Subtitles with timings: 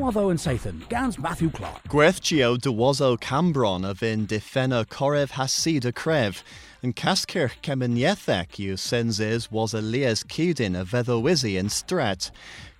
[0.00, 1.86] Waddo and Sathan, Gans Matthew Clark.
[1.86, 6.42] Gwerthgio de wazo Cambron of in defena Korev hasi de Krev,
[6.82, 12.30] and Kaskirch Kemeniethek you senzes was Elias Kudin a Vedowizi in Strat.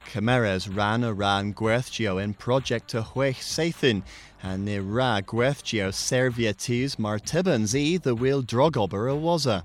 [0.06, 4.02] Cameras ran around Gwerthgio in project to Huech Sathan,
[4.42, 9.62] and ne ra Gwerthgio servietes martibans e the wheel drogober a waza.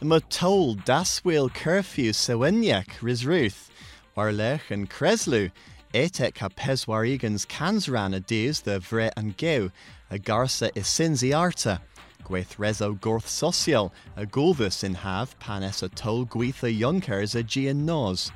[0.00, 3.68] Ma told das wheel curfew sewinyak risruth,
[4.16, 5.50] warlech and Kreslu,
[5.94, 9.70] Etek ha peswarigans cansran a dies the vre and geu,
[10.10, 11.80] a garsa isinzi arta.
[12.22, 17.86] Gweith rezo gorth social, a gulvus in have panes a tol gweitha yonkers a gian
[17.86, 18.30] nos.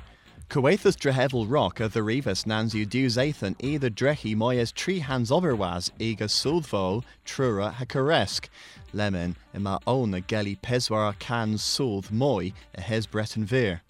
[0.49, 5.29] Coethus drehevel rock a the rivas nanzu dus athan e the drechi moyes tree hands
[5.29, 8.49] overwas ega sulvo trura hacaresk.
[8.93, 13.81] Lemon ima own a gelly peswar can sulv moy a hes breton vir.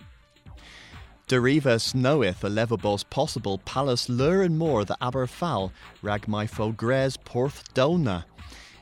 [1.30, 5.72] Derivas knoweth a levabos possible palace lure and more the aber foul
[6.02, 8.26] rag my fogres porth dona.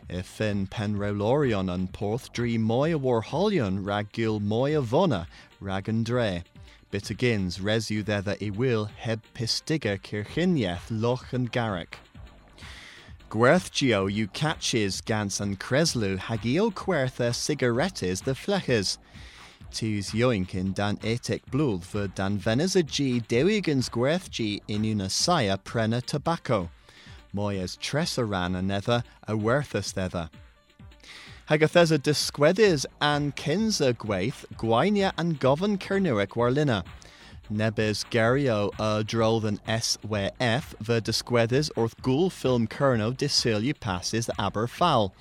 [0.10, 5.28] If in penrolorion and porth dri moya warholion rag gil moya vona
[5.60, 6.44] rag and dre.
[6.90, 12.00] Bit resu thither i will heb pistiga kirchinieth loch and garrick.
[13.30, 18.98] Gwerthgio you catches gans and creslu hagio quertha cigarettes the fleches.
[19.72, 26.02] Tus joinkin dan etek blúð for dan veneza g dewigans gwerthg in una saya prena
[26.06, 26.70] tobacco.
[27.34, 30.30] Moyes tresaran another a werthus thither.
[31.50, 36.84] Hagathesa disquedis an kinza gwaith gwainia and govern kernuic warlina.
[37.50, 44.26] Nebes Gario a drolden S we F the disquedis orth gul film kerno disilu passes
[44.26, 45.14] the aber foul.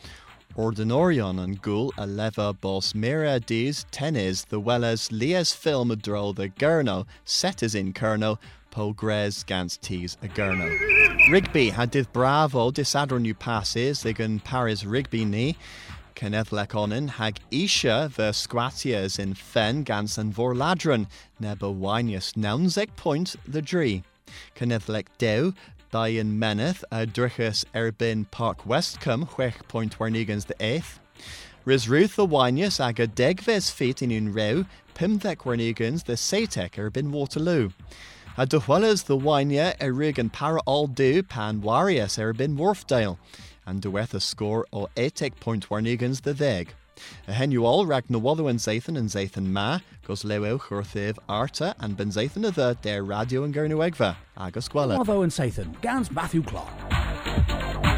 [0.57, 7.07] Ordinorion and gul a bos mira dis tenis the welles lias film drol the gurno
[7.25, 8.37] setis in kerno
[8.73, 10.69] pogres gans tees a gurno.
[11.31, 15.57] Rigby had bravo disadron new passes gan Paris Rigby ni.
[16.17, 21.07] Kenneth Leconin hag Isha the squatias in Fen gans and Vorladron
[21.39, 24.03] nebo winius nounzek point the dree.
[24.55, 25.55] Kenneth Lec Dew
[25.93, 31.01] Dian Meneth a Drichus Erbin Park Westcombe Huech Point Warnigans the eighth.
[31.65, 36.79] Ris Ruth the winius ag a degves feet in un rew Pimthek Warnigans the Satek
[36.79, 37.71] Erbin Waterloo.
[38.39, 43.19] A duhuelas the winia erig and para all do pan warius Erbin Wharfedale
[43.67, 46.73] and dueth a score o etek point warnigans the veg.
[47.29, 51.97] A hen you all rag nawallu and Zathan and Zathan ma, gos churthiv arta and
[51.97, 54.99] ben Zathan the der radio and gernuegva, agus gwala.
[54.99, 57.89] Waddo and Zathan, Gans Matthew Clark.